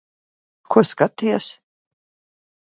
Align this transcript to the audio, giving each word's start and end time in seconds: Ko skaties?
Ko 0.75 0.83
skaties? 0.89 1.53